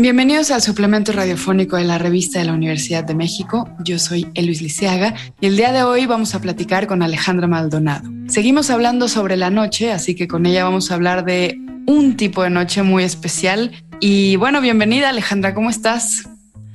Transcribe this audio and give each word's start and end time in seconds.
Bienvenidos 0.00 0.50
al 0.50 0.62
suplemento 0.62 1.12
radiofónico 1.12 1.76
de 1.76 1.84
la 1.84 1.98
revista 1.98 2.38
de 2.38 2.46
la 2.46 2.54
Universidad 2.54 3.04
de 3.04 3.14
México. 3.14 3.68
Yo 3.80 3.98
soy 3.98 4.26
Eluis 4.32 4.62
Lisiaga 4.62 5.14
y 5.42 5.46
el 5.46 5.58
día 5.58 5.72
de 5.72 5.82
hoy 5.82 6.06
vamos 6.06 6.34
a 6.34 6.40
platicar 6.40 6.86
con 6.86 7.02
Alejandra 7.02 7.46
Maldonado. 7.46 8.08
Seguimos 8.26 8.70
hablando 8.70 9.08
sobre 9.08 9.36
la 9.36 9.50
noche, 9.50 9.92
así 9.92 10.14
que 10.14 10.26
con 10.26 10.46
ella 10.46 10.64
vamos 10.64 10.90
a 10.90 10.94
hablar 10.94 11.26
de 11.26 11.58
un 11.84 12.16
tipo 12.16 12.42
de 12.42 12.48
noche 12.48 12.82
muy 12.82 13.04
especial. 13.04 13.72
Y 14.00 14.36
bueno, 14.36 14.62
bienvenida 14.62 15.10
Alejandra, 15.10 15.52
¿cómo 15.52 15.68
estás? 15.68 16.26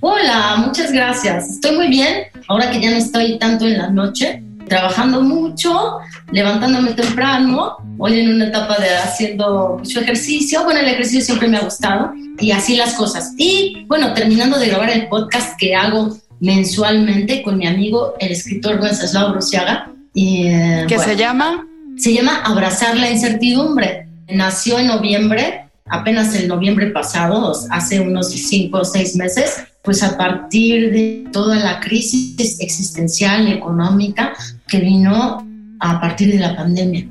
Hola, 0.01 0.57
muchas 0.63 0.91
gracias. 0.91 1.49
Estoy 1.49 1.77
muy 1.77 1.87
bien, 1.87 2.25
ahora 2.47 2.69
que 2.69 2.79
ya 2.79 2.91
no 2.91 2.97
estoy 2.97 3.39
tanto 3.39 3.65
en 3.65 3.79
la 3.79 3.89
noche, 3.89 4.43
trabajando 4.67 5.21
mucho, 5.21 5.99
levantándome 6.31 6.93
temprano, 6.93 7.77
hoy 7.97 8.19
en 8.19 8.35
una 8.35 8.47
etapa 8.47 8.77
de 8.77 8.95
haciendo 8.95 9.77
mucho 9.79 10.01
ejercicio. 10.01 10.63
Bueno, 10.63 10.79
el 10.79 10.87
ejercicio 10.87 11.21
siempre 11.21 11.47
me 11.47 11.57
ha 11.57 11.61
gustado 11.61 12.13
y 12.39 12.51
así 12.51 12.75
las 12.75 12.93
cosas. 12.95 13.33
Y 13.37 13.85
bueno, 13.87 14.13
terminando 14.13 14.57
de 14.57 14.67
grabar 14.67 14.89
el 14.89 15.07
podcast 15.07 15.57
que 15.57 15.75
hago 15.75 16.17
mensualmente 16.39 17.41
con 17.41 17.57
mi 17.57 17.67
amigo, 17.67 18.15
el 18.19 18.31
escritor 18.31 18.79
Wenceslao 18.81 19.31
Bruciaga. 19.31 19.91
Y, 20.13 20.47
eh, 20.47 20.85
¿Qué 20.87 20.99
se 20.99 21.15
llama? 21.15 21.65
Se 21.97 22.13
llama 22.13 22.41
Abrazar 22.43 22.97
la 22.97 23.09
incertidumbre. 23.09 24.07
Nació 24.27 24.79
en 24.79 24.87
noviembre, 24.87 25.65
apenas 25.87 26.35
el 26.35 26.47
noviembre 26.47 26.87
pasado, 26.87 27.53
hace 27.69 27.99
unos 27.99 28.31
cinco 28.31 28.79
o 28.79 28.85
seis 28.85 29.15
meses, 29.15 29.63
pues 29.85 30.03
a 30.03 30.17
partir 30.17 30.91
de 30.91 31.29
toda 31.31 31.55
la 31.57 31.79
crisis 31.79 32.59
existencial 32.59 33.47
y 33.47 33.53
económica 33.53 34.33
que 34.67 34.79
vino 34.79 35.47
a 35.79 36.01
partir 36.01 36.31
de 36.31 36.39
la 36.39 36.55
pandemia. 36.55 37.07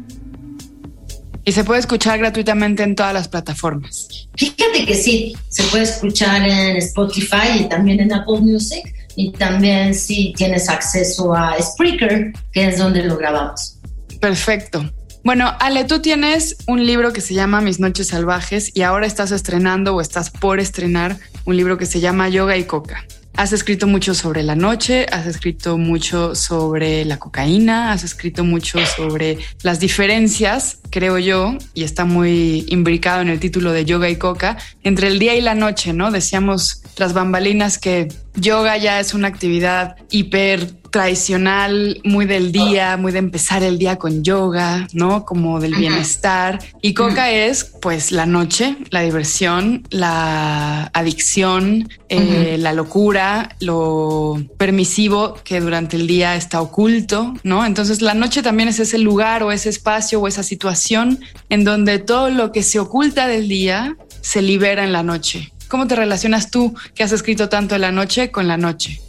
Y 1.47 1.52
se 1.52 1.62
puede 1.62 1.80
escuchar 1.80 2.19
gratuitamente 2.19 2.83
en 2.83 2.97
todas 2.97 3.12
las 3.12 3.28
plataformas. 3.28 4.08
Fíjate 4.36 4.86
que 4.86 4.95
sí, 4.95 5.36
se 5.48 5.62
puede 5.64 5.84
escuchar 5.84 6.42
en 6.48 6.77
Spotify 6.77 7.61
y 7.61 7.69
también 7.69 8.00
en 8.00 8.12
Apple 8.12 8.41
Music 8.41 8.83
y 9.14 9.30
también 9.33 9.95
si 9.95 10.33
tienes 10.36 10.69
acceso 10.69 11.34
a 11.34 11.55
Spreaker, 11.61 12.33
que 12.50 12.69
es 12.69 12.78
donde 12.78 13.05
lo 13.05 13.17
grabamos. 13.17 13.78
Perfecto. 14.20 14.91
Bueno, 15.25 15.55
Ale, 15.58 15.84
tú 15.84 16.00
tienes 16.00 16.58
un 16.67 16.84
libro 16.84 17.14
que 17.14 17.22
se 17.22 17.33
llama 17.33 17.62
Mis 17.62 17.80
Noches 17.80 18.08
Salvajes 18.08 18.70
y 18.77 18.83
ahora 18.83 19.06
estás 19.06 19.30
estrenando 19.30 19.94
o 19.94 20.03
estás 20.03 20.28
por 20.28 20.61
estrenar 20.61 21.17
un 21.47 21.56
libro 21.56 21.78
que 21.78 21.86
se 21.86 22.00
llama 22.00 22.28
Yoga 22.28 22.58
y 22.58 22.64
Coca. 22.64 23.06
Has 23.34 23.55
escrito 23.55 23.86
mucho 23.86 24.14
sobre 24.14 24.42
la 24.42 24.55
noche, 24.55 25.06
has 25.11 25.27
escrito 25.27 25.78
mucho 25.78 26.34
sobre 26.34 27.06
la 27.06 27.19
cocaína, 27.19 27.92
has 27.92 28.05
escrito 28.05 28.45
mucho 28.45 28.84
sobre 28.84 29.39
las 29.62 29.80
diferencias, 29.80 30.80
creo 30.91 31.19
yo, 31.19 31.56
y 31.72 31.84
está 31.84 32.05
muy 32.05 32.67
imbricado 32.69 33.22
en 33.22 33.28
el 33.28 33.41
título 33.41 33.72
de 33.72 33.86
Yoga 33.86 34.11
y 34.11 34.17
Coca, 34.17 34.58
entre 34.83 35.06
el 35.06 35.19
día 35.19 35.34
y 35.34 35.41
la 35.41 35.55
noche, 35.55 35.95
¿no? 35.95 36.11
Decíamos 36.11 36.83
tras 36.92 37.14
bambalinas 37.14 37.78
que 37.78 38.08
yoga 38.34 38.77
ya 38.77 39.00
es 39.00 39.14
una 39.14 39.28
actividad 39.28 39.96
hiper 40.10 40.84
tradicional, 40.94 42.00
muy 42.04 42.24
del 42.24 42.52
día, 42.52 42.96
muy 42.96 43.10
de 43.10 43.18
empezar 43.18 43.64
el 43.64 43.78
día 43.78 43.96
con 43.96 44.22
yoga, 44.22 44.86
¿no? 44.92 45.24
Como 45.24 45.58
del 45.58 45.74
bienestar. 45.74 46.60
Y 46.82 46.94
coca 46.94 47.32
es 47.32 47.64
pues 47.64 48.12
la 48.12 48.27
noche, 48.27 48.77
la 48.90 49.00
diversión, 49.00 49.82
la 49.90 50.92
adicción, 50.95 51.89
eh, 52.08 52.58
la 52.61 52.72
locura, 52.72 53.56
lo 53.58 54.40
permisivo 54.56 55.34
que 55.42 55.61
durante 55.61 55.96
el 55.96 56.06
día 56.06 56.36
está 56.36 56.61
oculto, 56.61 57.34
¿no? 57.42 57.66
Entonces 57.66 58.01
la 58.01 58.14
noche 58.14 58.45
también 58.45 58.68
es 58.68 58.78
ese 58.78 58.98
lugar 58.98 59.42
o 59.42 59.51
ese 59.51 59.70
espacio 59.70 60.20
o 60.20 60.28
esa 60.28 60.45
situación 60.45 61.18
en 61.48 61.64
donde 61.64 61.98
todo 61.98 62.30
lo 62.30 62.52
que 62.52 62.62
se 62.62 62.78
oculta 62.78 63.27
del 63.27 63.48
día 63.48 63.96
se 64.20 64.42
libera 64.42 64.84
en 64.84 64.92
la 64.92 65.02
noche. 65.02 65.53
¿Cómo 65.69 65.86
te 65.86 65.97
relacionas 65.97 66.51
tú 66.51 66.75
que 66.95 67.02
has 67.02 67.13
escrito 67.13 67.48
tanto 67.48 67.75
en 67.75 67.80
la 67.80 67.92
noche 67.92 68.30
con 68.30 68.47
la 68.48 68.57
noche? 68.57 69.01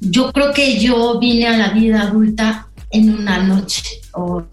yo 0.00 0.32
creo 0.32 0.52
que 0.52 0.78
yo 0.78 1.18
vine 1.18 1.46
a 1.46 1.56
la 1.56 1.70
vida 1.70 2.02
adulta 2.02 2.68
en 2.90 3.14
una 3.14 3.42
noche 3.42 3.82
o, 4.12 4.44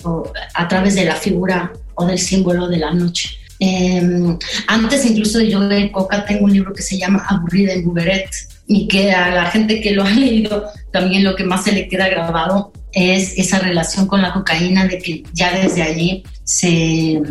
a 0.53 0.67
través 0.67 0.95
de 0.95 1.05
la 1.05 1.15
figura 1.15 1.71
o 1.95 2.05
del 2.05 2.19
símbolo 2.19 2.67
de 2.67 2.77
la 2.77 2.93
noche. 2.93 3.37
Em, 3.59 4.37
antes 4.67 5.05
incluso 5.05 5.37
de 5.37 5.49
yo 5.49 5.59
de 5.61 5.91
Coca 5.91 6.25
tengo 6.25 6.45
un 6.45 6.53
libro 6.53 6.73
que 6.73 6.81
se 6.81 6.97
llama 6.97 7.23
Aburrida 7.29 7.73
en 7.73 7.85
Buberet 7.85 8.29
y 8.67 8.87
que 8.87 9.11
a 9.11 9.29
la 9.29 9.45
gente 9.45 9.79
que 9.79 9.91
lo 9.91 10.03
ha 10.03 10.09
leído 10.11 10.65
también 10.91 11.23
lo 11.23 11.35
que 11.35 11.43
más 11.43 11.63
se 11.63 11.71
le 11.71 11.87
queda 11.87 12.09
grabado 12.09 12.73
es 12.93 13.37
esa 13.37 13.59
relación 13.59 14.07
con 14.07 14.21
la 14.21 14.31
cocaína 14.31 14.85
de 14.85 14.99
que 14.99 15.23
ya 15.33 15.51
desde 15.51 15.81
allí 15.81 16.23
se, 16.43 17.21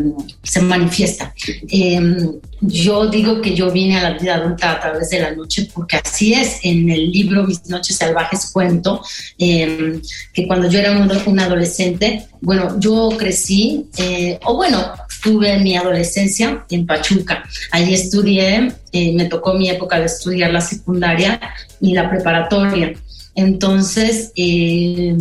se 0.42 0.60
manifiesta. 0.60 1.34
Em, 1.68 2.32
yo 2.60 3.06
digo 3.06 3.40
que 3.40 3.54
yo 3.54 3.70
vine 3.70 3.98
a 3.98 4.10
la 4.10 4.18
vida 4.18 4.36
adulta 4.36 4.72
a 4.72 4.80
través 4.80 5.10
de 5.10 5.20
la 5.20 5.32
noche 5.32 5.68
porque 5.72 5.96
así 5.96 6.34
es. 6.34 6.60
En 6.62 6.90
el 6.90 7.10
libro 7.10 7.44
Mis 7.44 7.68
Noches 7.68 7.96
Salvajes 7.96 8.50
cuento 8.52 9.02
em, 9.38 10.00
que 10.32 10.46
cuando 10.46 10.68
yo 10.68 10.78
era 10.78 10.92
un, 10.92 11.40
adolescente, 11.40 12.26
bueno, 12.40 12.78
yo 12.80 13.10
crecí, 13.16 13.86
eh, 13.98 14.38
o 14.44 14.56
bueno, 14.56 14.92
tuve 15.22 15.58
mi 15.58 15.76
adolescencia 15.76 16.64
en 16.70 16.86
Pachuca. 16.86 17.44
Allí 17.70 17.94
estudié, 17.94 18.72
eh, 18.92 19.12
me 19.12 19.26
tocó 19.26 19.54
mi 19.54 19.68
época 19.68 19.98
de 19.98 20.06
estudiar 20.06 20.50
la 20.50 20.60
secundaria 20.60 21.40
y 21.80 21.94
la 21.94 22.10
preparatoria. 22.10 22.94
Entonces, 23.34 24.32
eh, 24.36 25.16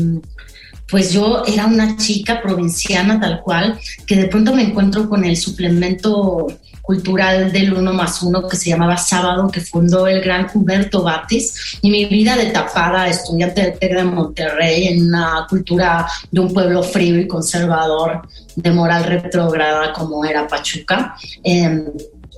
pues 0.89 1.13
yo 1.13 1.43
era 1.47 1.65
una 1.65 1.95
chica 1.95 2.41
provinciana 2.41 3.19
tal 3.19 3.41
cual, 3.41 3.79
que 4.05 4.17
de 4.17 4.27
pronto 4.27 4.53
me 4.53 4.63
encuentro 4.63 5.07
con 5.07 5.23
el 5.23 5.37
suplemento 5.37 6.47
cultural 6.81 7.51
del 7.53 7.73
uno 7.73 7.93
más 7.93 8.21
uno 8.21 8.45
que 8.47 8.57
se 8.57 8.71
llamaba 8.71 8.97
Sábado, 8.97 9.49
que 9.49 9.61
fundó 9.61 10.07
el 10.07 10.21
gran 10.21 10.47
Huberto 10.53 11.03
Batis, 11.03 11.77
y 11.81 11.89
mi 11.89 12.05
vida 12.05 12.35
de 12.35 12.47
tapada, 12.47 13.07
estudiante 13.07 13.61
de 13.61 13.71
TEC 13.71 14.03
Monterrey, 14.03 14.87
en 14.87 15.07
una 15.07 15.45
cultura 15.49 16.05
de 16.29 16.39
un 16.41 16.53
pueblo 16.53 16.83
frío 16.83 17.19
y 17.19 17.27
conservador, 17.27 18.27
de 18.55 18.71
moral 18.71 19.05
retrógrada 19.05 19.93
como 19.93 20.25
era 20.25 20.47
Pachuca. 20.47 21.15
Eh, 21.41 21.85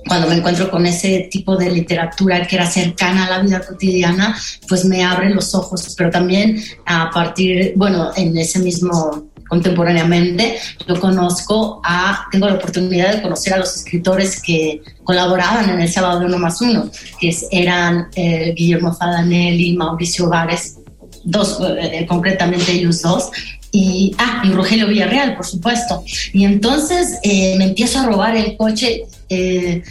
cuando 0.06 0.28
me 0.28 0.36
encuentro 0.36 0.70
con 0.70 0.86
ese 0.86 1.28
tipo 1.30 1.56
de 1.56 1.70
literatura 1.70 2.46
que 2.46 2.56
era 2.56 2.66
cercana 2.66 3.26
a 3.26 3.30
la 3.30 3.38
vida 3.40 3.60
cotidiana, 3.60 4.36
pues 4.68 4.84
me 4.84 5.04
abre 5.04 5.30
los 5.30 5.54
ojos, 5.54 5.94
pero 5.96 6.10
también 6.10 6.62
a 6.86 7.10
partir, 7.10 7.72
bueno, 7.76 8.10
en 8.16 8.36
ese 8.36 8.58
mismo 8.58 9.30
contemporáneamente, 9.48 10.56
yo 10.88 10.98
conozco 10.98 11.80
a, 11.84 12.26
tengo 12.32 12.48
la 12.48 12.54
oportunidad 12.54 13.14
de 13.14 13.22
conocer 13.22 13.54
a 13.54 13.58
los 13.58 13.76
escritores 13.76 14.40
que 14.40 14.82
colaboraban 15.04 15.68
en 15.70 15.80
el 15.80 15.88
Sábado 15.88 16.20
de 16.20 16.26
Uno 16.26 16.38
más 16.38 16.60
Uno, 16.60 16.90
que 17.20 17.36
eran 17.50 18.08
eh, 18.14 18.54
Guillermo 18.56 18.94
Fadanelli, 18.94 19.76
Mauricio 19.76 20.28
Vares, 20.28 20.78
dos, 21.24 21.58
eh, 21.78 22.06
concretamente 22.08 22.72
ellos 22.72 23.02
dos, 23.02 23.30
y, 23.70 24.14
ah, 24.18 24.42
y 24.44 24.50
Rogelio 24.50 24.86
Villarreal, 24.86 25.36
por 25.36 25.44
supuesto. 25.44 26.04
Y 26.32 26.44
entonces 26.44 27.18
eh, 27.22 27.56
me 27.58 27.64
empiezo 27.64 27.98
a 27.98 28.06
robar 28.06 28.36
el 28.36 28.56
coche 28.56 29.04
eh, 29.28 29.82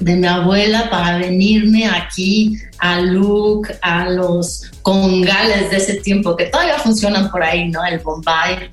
de 0.00 0.16
mi 0.16 0.26
abuela 0.26 0.90
para 0.90 1.18
venirme 1.18 1.86
aquí 1.86 2.58
a 2.78 3.00
Luke, 3.00 3.74
a 3.82 4.10
los 4.10 4.70
congales 4.82 5.70
de 5.70 5.76
ese 5.76 5.94
tiempo, 5.94 6.36
que 6.36 6.46
todavía 6.46 6.78
funcionan 6.78 7.30
por 7.30 7.42
ahí, 7.42 7.68
¿no? 7.68 7.84
El 7.84 8.00
Bombay, 8.00 8.70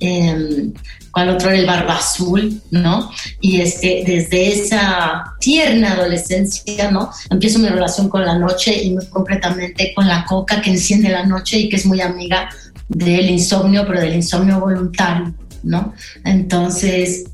eh, 0.00 0.72
otro 1.14 1.50
era 1.50 1.58
el 1.58 1.66
Barba 1.66 1.98
Azul, 1.98 2.60
¿no? 2.70 3.10
Y 3.40 3.60
este, 3.60 4.02
desde 4.06 4.52
esa 4.52 5.24
tierna 5.40 5.92
adolescencia, 5.92 6.90
¿no? 6.90 7.10
Empiezo 7.30 7.58
mi 7.58 7.68
relación 7.68 8.08
con 8.08 8.24
la 8.24 8.38
noche 8.38 8.82
y 8.82 8.94
muy 8.94 9.06
concretamente 9.06 9.92
con 9.94 10.08
la 10.08 10.24
coca 10.24 10.62
que 10.62 10.70
enciende 10.70 11.10
la 11.10 11.26
noche 11.26 11.58
y 11.58 11.68
que 11.68 11.76
es 11.76 11.84
muy 11.86 12.00
amiga 12.00 12.48
del 12.88 13.28
insomnio, 13.30 13.86
pero 13.86 14.00
del 14.00 14.14
insomnio 14.14 14.58
voluntario, 14.58 15.34
¿no? 15.62 15.92
Entonces, 16.24 17.24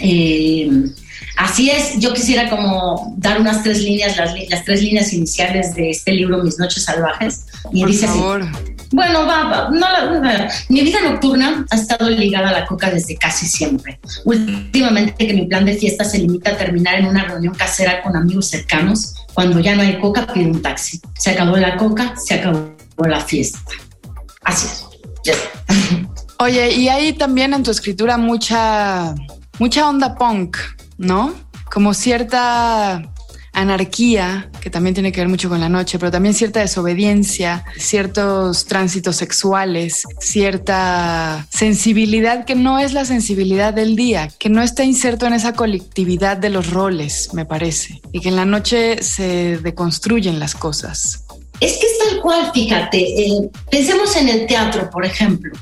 eh, 0.00 0.70
así 1.36 1.70
es, 1.70 1.98
yo 1.98 2.12
quisiera 2.12 2.48
como 2.48 3.14
dar 3.18 3.40
unas 3.40 3.62
tres 3.62 3.82
líneas, 3.82 4.16
las, 4.16 4.64
tres 4.64 4.82
líneas 4.82 5.12
iniciales 5.12 5.74
de 5.74 5.90
este 5.90 6.12
libro, 6.12 6.42
Mis 6.42 6.58
Noches 6.58 6.84
Salvajes. 6.84 7.46
Y 7.72 7.82
Por 7.82 7.92
favor. 7.94 8.46
bueno, 8.92 9.26
va, 9.26 9.68
no, 9.70 9.86
mi 10.68 10.82
vida 10.82 11.00
nocturna 11.02 11.66
ha 11.70 11.76
estado 11.76 12.08
ligada 12.10 12.50
a 12.50 12.52
la 12.52 12.66
coca 12.66 12.90
desde 12.90 13.16
casi 13.16 13.46
siempre. 13.46 13.98
Últimamente 14.24 15.26
que 15.26 15.34
mi 15.34 15.46
plan 15.46 15.64
de 15.64 15.74
fiesta 15.74 16.04
se 16.04 16.18
limita 16.18 16.50
a 16.50 16.56
terminar 16.56 16.96
en 16.96 17.06
una 17.06 17.24
reunión 17.24 17.54
casera 17.54 18.02
con 18.02 18.16
amigos 18.16 18.48
cercanos, 18.48 19.14
cuando 19.34 19.60
ya 19.60 19.74
no 19.74 19.82
hay 19.82 19.98
coca 19.98 20.26
pido 20.32 20.50
un 20.50 20.62
taxi. 20.62 21.00
Se 21.18 21.30
acabó 21.30 21.56
la 21.56 21.76
coca, 21.76 22.14
se 22.16 22.34
acabó 22.34 22.74
la 23.06 23.20
fiesta. 23.20 23.60
Así 24.44 24.66
es. 24.66 24.88
Oye, 26.40 26.72
y 26.72 26.88
hay 26.88 27.12
también 27.14 27.52
en 27.52 27.62
tu 27.62 27.70
escritura 27.70 28.16
mucha, 28.16 29.14
mucha 29.58 29.88
onda 29.88 30.14
punk, 30.14 30.56
¿no? 30.98 31.34
Como 31.70 31.94
cierta 31.94 33.12
anarquía, 33.52 34.50
que 34.60 34.70
también 34.70 34.94
tiene 34.94 35.10
que 35.10 35.20
ver 35.20 35.28
mucho 35.28 35.48
con 35.48 35.60
la 35.60 35.68
noche, 35.68 35.98
pero 35.98 36.12
también 36.12 36.34
cierta 36.34 36.60
desobediencia, 36.60 37.64
ciertos 37.76 38.66
tránsitos 38.66 39.16
sexuales, 39.16 40.04
cierta 40.20 41.46
sensibilidad 41.50 42.44
que 42.44 42.54
no 42.54 42.78
es 42.78 42.92
la 42.92 43.04
sensibilidad 43.04 43.74
del 43.74 43.96
día, 43.96 44.28
que 44.38 44.48
no 44.48 44.62
está 44.62 44.84
inserto 44.84 45.26
en 45.26 45.32
esa 45.32 45.54
colectividad 45.54 46.36
de 46.36 46.50
los 46.50 46.70
roles, 46.70 47.30
me 47.34 47.44
parece, 47.44 48.00
y 48.12 48.20
que 48.20 48.28
en 48.28 48.36
la 48.36 48.44
noche 48.44 49.02
se 49.02 49.58
deconstruyen 49.58 50.38
las 50.38 50.54
cosas. 50.54 51.24
Es 51.60 51.78
que 51.78 51.86
es 51.86 51.98
tal 51.98 52.20
cual, 52.20 52.52
fíjate, 52.54 52.98
eh, 52.98 53.50
pensemos 53.68 54.14
en 54.16 54.28
el 54.28 54.46
teatro, 54.46 54.88
por 54.90 55.04
ejemplo. 55.04 55.52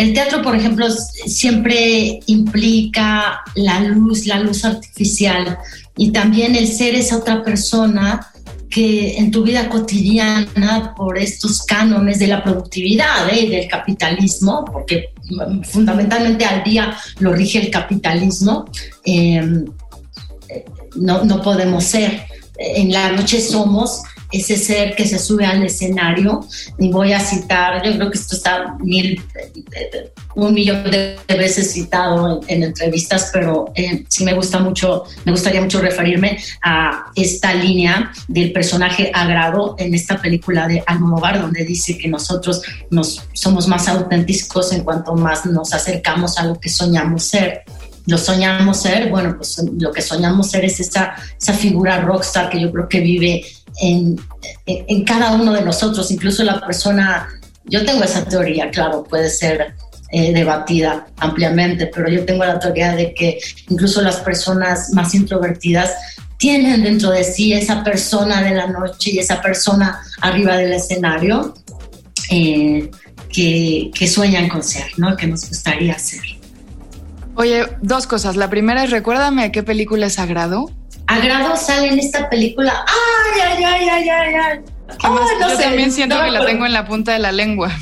El 0.00 0.14
teatro, 0.14 0.40
por 0.40 0.56
ejemplo, 0.56 0.86
siempre 1.26 2.20
implica 2.24 3.42
la 3.54 3.80
luz, 3.80 4.26
la 4.26 4.40
luz 4.40 4.64
artificial 4.64 5.58
y 5.94 6.10
también 6.10 6.56
el 6.56 6.68
ser 6.68 6.94
esa 6.94 7.18
otra 7.18 7.44
persona 7.44 8.26
que 8.70 9.18
en 9.18 9.30
tu 9.30 9.42
vida 9.42 9.68
cotidiana, 9.68 10.94
por 10.96 11.18
estos 11.18 11.64
cánones 11.64 12.18
de 12.18 12.28
la 12.28 12.42
productividad 12.42 13.30
y 13.30 13.40
¿eh? 13.40 13.50
del 13.50 13.68
capitalismo, 13.68 14.64
porque 14.64 15.10
fundamentalmente 15.64 16.46
al 16.46 16.64
día 16.64 16.96
lo 17.18 17.34
rige 17.34 17.58
el 17.58 17.70
capitalismo, 17.70 18.64
em, 19.04 19.66
no, 20.96 21.24
no 21.24 21.42
podemos 21.42 21.84
ser. 21.84 22.22
En 22.56 22.90
la 22.90 23.12
noche 23.12 23.38
somos 23.38 24.00
ese 24.32 24.56
ser 24.56 24.94
que 24.94 25.06
se 25.06 25.18
sube 25.18 25.44
al 25.44 25.62
escenario. 25.64 26.46
Y 26.78 26.90
voy 26.90 27.12
a 27.12 27.20
citar, 27.20 27.82
yo 27.84 27.94
creo 27.94 28.10
que 28.10 28.18
esto 28.18 28.36
está 28.36 28.76
mil, 28.80 29.20
un 30.34 30.54
millón 30.54 30.84
de 30.90 31.18
veces 31.28 31.72
citado 31.72 32.40
en, 32.46 32.62
entrevistas, 32.62 33.30
pero 33.32 33.72
eh, 33.74 34.04
sí 34.08 34.24
me 34.24 34.34
gusta 34.34 34.58
mucho, 34.58 35.04
me 35.24 35.32
gustaría 35.32 35.60
mucho 35.60 35.80
referirme 35.80 36.38
a 36.62 37.10
esta 37.14 37.54
línea 37.54 38.12
del 38.28 38.52
personaje 38.52 39.10
Agrado 39.12 39.74
en 39.78 39.94
esta 39.94 40.20
película 40.20 40.68
de 40.68 40.82
Almodóvar, 40.86 41.40
donde 41.40 41.64
dice 41.64 41.98
que 41.98 42.08
nosotros 42.08 42.62
nos 42.90 43.22
somos 43.32 43.66
más 43.68 43.88
auténticos 43.88 44.72
en 44.72 44.84
cuanto 44.84 45.14
más 45.14 45.46
nos 45.46 45.72
acercamos 45.72 46.38
a 46.38 46.44
lo 46.44 46.58
que 46.58 46.68
soñamos 46.68 47.24
ser 47.24 47.64
lo 48.06 48.18
soñamos 48.18 48.78
ser, 48.78 49.08
bueno, 49.08 49.36
pues 49.36 49.62
lo 49.78 49.92
que 49.92 50.02
soñamos 50.02 50.50
ser 50.50 50.64
es 50.64 50.80
esa, 50.80 51.14
esa 51.40 51.52
figura 51.52 52.00
rockstar 52.00 52.50
que 52.50 52.60
yo 52.60 52.72
creo 52.72 52.88
que 52.88 53.00
vive 53.00 53.44
en, 53.80 54.20
en, 54.66 55.04
cada 55.04 55.32
uno 55.32 55.52
de 55.52 55.62
nosotros, 55.62 56.10
incluso 56.10 56.42
la 56.44 56.60
persona, 56.60 57.28
yo 57.64 57.84
tengo 57.84 58.04
esa 58.04 58.24
teoría, 58.24 58.70
claro, 58.70 59.04
puede 59.04 59.30
ser 59.30 59.74
eh, 60.12 60.32
debatida 60.32 61.06
ampliamente, 61.18 61.86
pero 61.86 62.08
yo 62.08 62.24
tengo 62.24 62.44
la 62.44 62.58
teoría 62.58 62.92
de 62.96 63.14
que 63.14 63.38
incluso 63.68 64.02
las 64.02 64.16
personas 64.16 64.90
más 64.92 65.14
introvertidas 65.14 65.92
tienen 66.36 66.82
dentro 66.82 67.10
de 67.10 67.22
sí 67.22 67.52
esa 67.52 67.84
persona 67.84 68.42
de 68.42 68.54
la 68.54 68.66
noche 68.66 69.10
y 69.12 69.18
esa 69.18 69.40
persona 69.40 70.00
arriba 70.20 70.56
del 70.56 70.72
escenario 70.72 71.54
eh, 72.30 72.90
que, 73.28 73.90
que, 73.94 74.08
sueñan 74.08 74.48
con 74.48 74.62
ser, 74.62 74.86
¿no? 74.96 75.16
que 75.16 75.26
nos 75.26 75.48
gustaría 75.48 75.98
ser. 75.98 76.22
Oye, 77.36 77.66
dos 77.82 78.06
cosas. 78.06 78.36
La 78.36 78.50
primera 78.50 78.84
es, 78.84 78.90
recuérdame 78.90 79.44
a 79.44 79.52
qué 79.52 79.62
película 79.62 80.06
es 80.06 80.14
Sagrado. 80.14 80.70
Agrado 81.10 81.56
sale 81.56 81.88
en 81.88 81.98
esta 81.98 82.30
película. 82.30 82.84
¡Ay, 82.86 83.40
ay, 83.44 83.64
ay, 83.64 83.88
ay, 83.88 84.08
ay! 84.08 84.34
ay. 84.34 84.60
yo 85.40 85.58
también 85.58 85.90
siento 85.90 86.22
que 86.22 86.30
la 86.30 86.46
tengo 86.46 86.66
en 86.66 86.72
la 86.72 86.86
punta 86.86 87.12
de 87.12 87.18
la 87.18 87.32
lengua. 87.32 87.72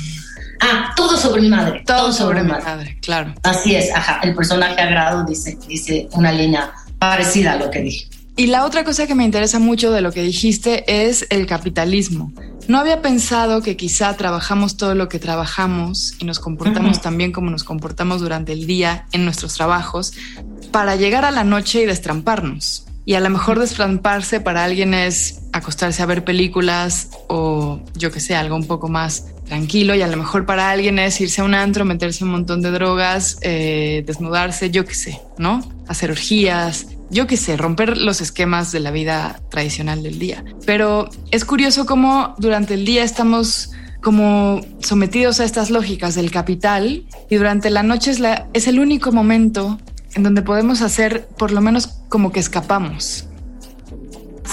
Ah, 0.61 0.93
todo 0.95 1.15
sobre 1.15 1.43
mi 1.43 1.49
madre. 1.49 1.83
Todo, 1.85 2.11
sobre, 2.11 2.41
mi 2.41 2.49
madre. 2.49 2.97
claro. 3.03 3.35
Así 3.43 3.75
es, 3.75 3.93
ajá. 3.93 4.19
El 4.23 4.33
personaje 4.33 4.81
Agrado 4.81 5.25
dice, 5.25 5.59
dice 5.67 6.09
una 6.13 6.31
línea 6.31 6.71
parecida 6.97 7.53
a 7.53 7.55
lo 7.57 7.69
que 7.69 7.81
dije. 7.81 8.07
Y 8.35 8.47
la 8.47 8.65
otra 8.65 8.83
cosa 8.83 9.05
que 9.05 9.13
me 9.13 9.25
interesa 9.25 9.59
mucho 9.59 9.91
de 9.91 10.01
lo 10.01 10.11
que 10.11 10.23
dijiste 10.23 10.83
es 10.87 11.27
el 11.29 11.45
capitalismo. 11.45 12.33
No 12.67 12.79
había 12.79 13.03
pensado 13.03 13.61
que 13.61 13.77
quizá 13.77 14.17
trabajamos 14.17 14.75
todo 14.75 14.95
lo 14.95 15.07
que 15.07 15.19
trabajamos 15.19 16.15
y 16.17 16.25
nos 16.25 16.39
comportamos 16.39 16.99
también 16.99 17.31
como 17.31 17.51
nos 17.51 17.63
comportamos 17.63 18.21
durante 18.21 18.53
el 18.53 18.65
día 18.65 19.05
en 19.11 19.23
nuestros 19.23 19.53
trabajos 19.53 20.13
para 20.71 20.95
llegar 20.95 21.25
a 21.25 21.31
la 21.31 21.43
noche 21.43 21.83
y 21.83 21.85
destramparnos. 21.85 22.88
Y 23.09 23.15
a 23.15 23.19
lo 23.21 23.31
mejor 23.31 23.57
destramparse 23.57 24.39
para 24.39 24.63
alguien 24.63 24.93
es 24.93 25.41
acostarse 25.51 26.03
a 26.03 26.05
ver 26.05 26.23
películas 26.23 27.09
o 27.27 27.79
yo 27.95 28.11
que 28.11 28.19
sé, 28.19 28.35
algo 28.35 28.55
un 28.55 28.67
poco 28.67 28.87
más 28.87 29.25
tranquilo. 29.47 29.95
Y 29.95 30.03
a 30.03 30.07
lo 30.07 30.15
mejor 30.15 30.45
para 30.45 30.69
alguien 30.69 30.99
es 30.99 31.19
irse 31.19 31.41
a 31.41 31.43
un 31.43 31.55
antro, 31.55 31.85
meterse 31.85 32.23
un 32.23 32.29
montón 32.29 32.61
de 32.61 32.69
drogas, 32.69 33.39
eh, 33.41 34.03
desnudarse, 34.05 34.69
yo 34.69 34.85
que 34.85 34.93
sé, 34.93 35.19
¿no? 35.39 35.67
Hacer 35.87 36.11
orgías, 36.11 36.85
yo 37.09 37.25
qué 37.25 37.35
sé, 37.35 37.57
romper 37.57 37.97
los 37.97 38.21
esquemas 38.21 38.71
de 38.71 38.79
la 38.79 38.91
vida 38.91 39.41
tradicional 39.49 40.03
del 40.03 40.19
día. 40.19 40.43
Pero 40.67 41.09
es 41.31 41.45
curioso 41.45 41.87
cómo 41.87 42.35
durante 42.37 42.75
el 42.75 42.85
día 42.85 43.03
estamos 43.03 43.71
como 44.01 44.61
sometidos 44.81 45.39
a 45.39 45.45
estas 45.45 45.71
lógicas 45.71 46.13
del 46.13 46.29
capital 46.29 47.05
y 47.27 47.35
durante 47.37 47.71
la 47.71 47.81
noche 47.81 48.11
es, 48.11 48.21
es 48.53 48.67
el 48.67 48.79
único 48.79 49.11
momento 49.11 49.79
en 50.15 50.23
donde 50.23 50.41
podemos 50.41 50.81
hacer 50.81 51.27
por 51.37 51.51
lo 51.51 51.61
menos 51.61 51.87
como 52.09 52.31
que 52.31 52.39
escapamos. 52.39 53.25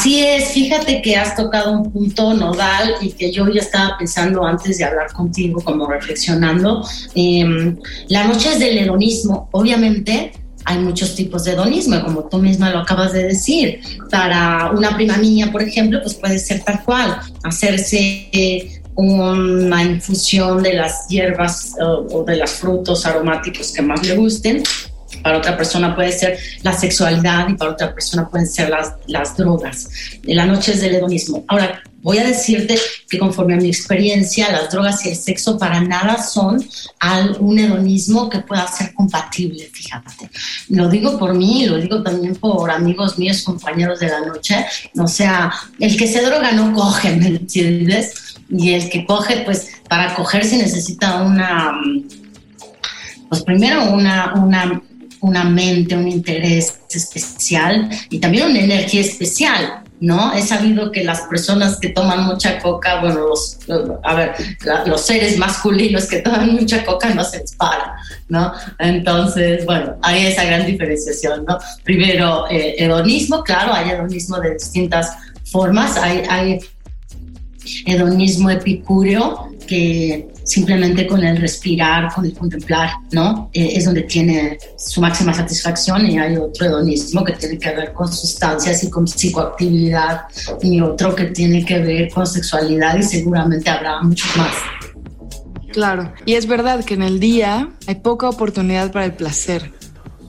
Sí 0.03 0.25
es, 0.25 0.51
fíjate 0.51 1.01
que 1.01 1.17
has 1.17 1.35
tocado 1.35 1.73
un 1.73 1.91
punto 1.91 2.35
nodal 2.35 2.97
y 3.01 3.13
que 3.13 3.33
yo 3.33 3.49
ya 3.49 3.61
estaba 3.61 3.97
pensando 3.99 4.45
antes 4.45 4.79
de 4.79 4.85
hablar 4.85 5.13
contigo, 5.13 5.61
como 5.63 5.87
reflexionando. 5.87 6.87
Em, 7.15 7.77
la 8.09 8.25
noche 8.25 8.53
es 8.53 8.59
del 8.59 8.77
hedonismo, 8.79 9.49
obviamente 9.53 10.33
hay 10.65 10.79
muchos 10.79 11.15
tipos 11.15 11.45
de 11.45 11.53
hedonismo, 11.53 12.03
como 12.05 12.25
tú 12.25 12.39
misma 12.39 12.71
lo 12.71 12.81
acabas 12.81 13.13
de 13.13 13.23
decir. 13.23 13.81
Para 14.11 14.71
una 14.73 14.95
prima 14.97 15.17
niña, 15.17 15.51
por 15.51 15.63
ejemplo, 15.63 16.01
pues 16.03 16.15
puede 16.15 16.39
ser 16.39 16.63
tal 16.63 16.83
cual, 16.85 17.19
hacerse 17.45 18.29
eh, 18.33 18.83
una 18.97 19.83
infusión 19.83 20.63
de 20.63 20.75
las 20.75 21.07
hierbas 21.09 21.75
o 21.81 22.25
de 22.25 22.37
los 22.37 22.51
frutos 22.51 23.07
aromáticos 23.07 23.73
que 23.73 23.83
más 23.83 24.07
le 24.07 24.17
gusten 24.17 24.63
para 25.23 25.39
otra 25.39 25.57
persona 25.57 25.95
puede 25.95 26.13
ser 26.13 26.39
la 26.63 26.73
sexualidad 26.73 27.49
y 27.49 27.55
para 27.55 27.73
otra 27.73 27.95
persona 27.95 28.29
pueden 28.29 28.47
ser 28.47 28.71
las, 28.71 28.95
las 29.07 29.37
drogas. 29.37 29.89
La 30.25 30.47
noche 30.47 30.73
es 30.73 30.81
del 30.81 30.97
hedonismo. 30.97 31.45
Ahora, 31.49 31.83
voy 32.07 32.19
a 32.19 32.25
decirte 32.25 32.79
que 33.11 33.19
conforme 33.19 33.55
a 33.55 33.57
mi 33.57 33.67
experiencia, 33.67 34.53
las 34.53 34.71
drogas 34.71 35.05
y 35.05 35.09
el 35.09 35.17
sexo 35.17 35.59
para 35.59 35.81
nada 35.81 36.23
son 36.23 36.65
un 37.41 37.59
hedonismo 37.59 38.31
que 38.31 38.39
pueda 38.39 38.65
ser 38.69 38.95
compatible, 38.95 39.69
fíjate. 39.73 40.31
Lo 40.69 40.89
digo 40.89 41.19
por 41.19 41.35
mí, 41.35 41.67
lo 41.67 41.79
digo 41.79 42.05
también 42.05 42.37
por 42.37 42.71
amigos 42.71 43.19
míos, 43.19 43.43
compañeros 43.43 43.99
de 43.99 44.09
la 44.09 44.21
noche. 44.21 44.65
O 44.97 45.09
sea, 45.09 45.53
el 45.81 45.97
que 45.97 46.07
se 46.07 46.23
droga 46.25 46.53
no 46.53 46.73
coge, 46.75 47.11
¿me 47.17 47.27
entiendes? 47.27 48.37
Y 48.49 48.75
el 48.75 48.89
que 48.89 49.05
coge, 49.05 49.39
pues 49.39 49.71
para 49.89 50.15
coger 50.15 50.45
se 50.45 50.59
necesita 50.59 51.23
una, 51.23 51.73
pues 53.29 53.43
primero 53.43 53.91
una, 53.91 54.35
una 54.35 54.81
una 55.27 55.45
mente, 55.45 55.97
un 55.97 56.09
interés 56.09 56.81
especial 56.91 57.91
y 58.11 58.19
también 58.19 58.51
una 58.51 58.61
energía 58.61 59.01
especial, 59.01 59.83
¿no? 60.01 60.33
He 60.33 60.43
sabido 60.43 60.93
que 60.93 61.03
las 61.03 61.23
personas 61.23 61.79
que 61.79 61.89
toman 61.89 62.25
mucha 62.25 62.61
coca, 62.61 63.01
bueno, 63.01 63.27
los, 63.29 63.59
a 64.05 64.15
ver, 64.15 64.35
los 64.87 65.01
seres 65.01 65.37
masculinos 65.37 66.07
que 66.07 66.21
toman 66.21 66.53
mucha 66.53 66.85
coca 66.85 67.13
no 67.13 67.25
se 67.25 67.39
les 67.39 67.57
¿no? 68.29 68.53
Entonces, 68.79 69.65
bueno, 69.65 69.97
hay 70.03 70.27
esa 70.27 70.45
gran 70.45 70.65
diferenciación, 70.65 71.45
¿no? 71.45 71.59
Primero, 71.83 72.47
eh, 72.49 72.77
hedonismo, 72.79 73.43
claro, 73.43 73.73
hay 73.73 73.91
hedonismo 73.91 74.39
de 74.39 74.55
distintas 74.55 75.13
formas, 75.45 75.97
hay, 75.97 76.23
hay 76.29 76.61
hedonismo 77.85 78.51
epicúreo 78.51 79.51
que 79.67 80.29
simplemente 80.47 81.07
con 81.07 81.23
el 81.25 81.37
respirar, 81.37 82.13
con 82.15 82.25
el 82.25 82.33
contemplar, 82.33 82.91
¿no? 83.11 83.51
Eh, 83.53 83.73
es 83.75 83.85
donde 83.85 84.03
tiene 84.03 84.59
su 84.79 85.01
máxima 85.01 85.35
satisfacción 85.35 86.07
y 86.07 86.19
hay 86.19 86.37
otro 86.37 86.67
hedonismo 86.67 87.25
que 87.25 87.33
tiene 87.33 87.59
que 87.59 87.75
ver 87.75 87.93
con 87.93 88.11
sustancias 88.11 88.83
y 88.85 88.89
con 88.89 89.07
psicoactividad 89.07 90.23
y 90.63 90.81
otro 90.81 91.15
que 91.15 91.25
tiene 91.27 91.65
que 91.65 91.81
ver 91.81 92.11
con 92.11 92.27
sexualidad 92.27 92.97
y 92.97 93.03
seguramente 93.03 93.69
habrá 93.69 94.01
mucho 94.03 94.27
más. 94.37 94.55
Claro, 95.73 96.13
y 96.25 96.35
es 96.35 96.47
verdad 96.47 96.85
que 96.85 96.95
en 96.95 97.03
el 97.03 97.21
día 97.21 97.71
hay 97.87 97.97
poca 97.97 98.29
oportunidad 98.29 98.93
para 98.93 99.05
el 99.05 99.13
placer. 99.15 99.73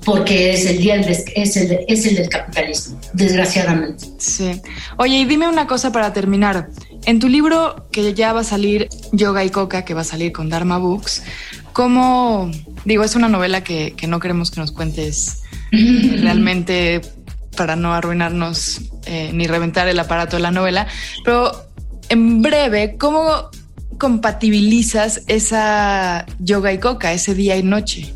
Porque 0.04 0.54
es 0.54 0.66
el 0.66 0.78
día 0.78 0.96
es 0.96 1.56
el, 1.58 1.80
es 1.88 2.06
el 2.06 2.16
del 2.16 2.30
capitalismo, 2.30 3.00
desgraciadamente. 3.14 4.06
Sí. 4.18 4.62
Oye, 4.98 5.18
y 5.18 5.26
dime 5.26 5.48
una 5.48 5.68
cosa 5.68 5.92
para 5.92 6.12
terminar. 6.12 6.70
En 7.08 7.20
tu 7.20 7.30
libro 7.30 7.88
que 7.90 8.14
ya 8.14 8.34
va 8.34 8.42
a 8.42 8.44
salir 8.44 8.90
Yoga 9.14 9.46
y 9.46 9.50
Coca, 9.50 9.86
que 9.86 9.94
va 9.94 10.02
a 10.02 10.04
salir 10.04 10.34
con 10.34 10.50
Dharma 10.50 10.78
Books, 10.78 11.24
¿cómo, 11.72 12.52
digo, 12.84 13.06
es 13.06 13.16
una 13.16 13.30
novela 13.30 13.64
que, 13.64 13.96
no 14.10 14.20
queremos 14.20 14.52
que 14.52 14.60
nos 14.60 14.74
cuentes 14.74 15.44
realmente 15.72 17.00
para 17.56 17.78
no 17.78 17.94
arruinarnos 17.94 18.82
eh, 19.06 19.32
ni 19.34 19.48
reventar 19.48 19.88
el 19.88 19.98
aparato 19.98 20.36
de 20.36 20.42
la 20.42 20.52
novela, 20.52 20.86
pero 21.24 21.70
en 22.10 22.42
breve, 22.42 22.98
¿cómo, 23.00 23.52
compatibilizas 23.98 25.22
esa 25.28 26.26
yoga 26.40 26.74
y 26.74 26.78
coca, 26.78 27.14
ese 27.14 27.34
día 27.34 27.56
y 27.56 27.64
noche? 27.64 28.14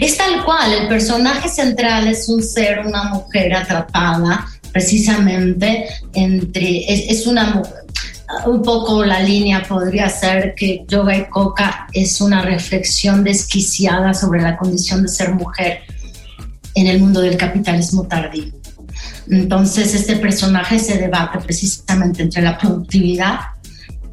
Es 0.00 0.16
tal 0.16 0.44
cual, 0.44 0.72
el 0.72 0.86
personaje 0.86 1.48
central 1.48 2.06
es 2.06 2.28
un 2.28 2.44
ser, 2.44 2.86
una 2.86 3.04
mujer 3.04 3.56
atrapada 3.56 4.46
precisamente 4.78 5.88
entre, 6.14 6.84
es, 6.86 7.26
una 7.26 7.60
un 8.46 8.62
poco 8.62 9.04
la 9.04 9.20
línea 9.20 9.64
podría 9.66 10.08
ser 10.08 10.54
que 10.54 10.84
yoga 10.86 11.16
y 11.16 11.24
coca 11.28 11.88
es 11.92 12.20
una 12.20 12.42
reflexión 12.42 13.24
desquiciada 13.24 14.14
sobre 14.14 14.40
la 14.40 14.56
condición 14.56 15.02
de 15.02 15.08
ser 15.08 15.34
mujer 15.34 15.80
en 16.76 16.86
el 16.86 17.00
mundo 17.00 17.20
del 17.20 17.36
capitalismo 17.36 18.06
tardío. 18.06 18.52
Entonces 19.28 19.94
este 19.94 20.14
personaje 20.16 20.78
se 20.78 20.96
debate 20.96 21.40
precisamente 21.40 22.22
entre 22.22 22.42
la 22.42 22.56
productividad 22.56 23.40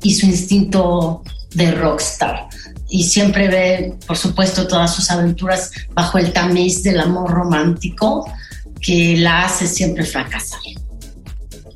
y 0.02 0.16
su 0.16 0.26
instinto 0.26 1.22
de 1.54 1.72
rockstar. 1.74 2.48
Y 2.90 3.04
siempre 3.04 3.50
ve, 3.50 3.94
por 4.08 4.18
supuesto, 4.18 4.68
todas 4.68 4.96
sus 4.96 5.12
aventuras 5.12 5.72
bajo 5.94 6.18
el 6.18 6.34
tamiz 6.34 6.82
del 6.82 7.00
amor 7.02 7.30
romántico 7.30 8.26
que 8.86 9.18
la 9.18 9.46
hace 9.46 9.68
siempre 9.68 10.06
fracasar. 10.06 10.60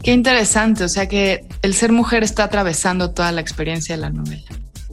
Qué 0.03 0.11
interesante, 0.13 0.83
o 0.83 0.89
sea 0.89 1.07
que 1.07 1.45
el 1.61 1.73
ser 1.73 1.91
mujer 1.91 2.23
está 2.23 2.43
atravesando 2.43 3.11
toda 3.11 3.31
la 3.31 3.41
experiencia 3.41 3.95
de 3.95 4.01
la 4.01 4.09
novela. 4.11 4.47